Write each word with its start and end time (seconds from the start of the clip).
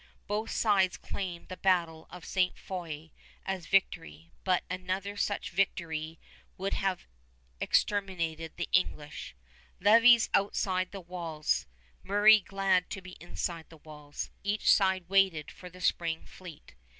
Both 0.25 0.49
sides 0.49 0.97
claimed 0.97 1.47
the 1.47 1.57
battle 1.57 2.07
of 2.09 2.25
Ste. 2.25 2.57
Foye 2.57 3.11
as 3.45 3.67
victory, 3.67 4.31
but 4.43 4.63
another 4.67 5.15
such 5.15 5.51
victory 5.51 6.17
would 6.57 6.73
have 6.73 7.05
exterminated 7.59 8.53
the 8.55 8.67
English. 8.71 9.35
Lévis 9.79 10.27
outside 10.33 10.89
the 10.89 11.01
walls, 11.01 11.67
Murray 12.01 12.39
glad 12.39 12.89
to 12.89 13.03
be 13.03 13.11
inside 13.21 13.69
the 13.69 13.77
walls, 13.77 14.31
each 14.43 14.73
side 14.73 15.05
waited 15.07 15.51
for 15.51 15.69
the 15.69 15.81
spring 15.81 16.25
fleet. 16.25 16.73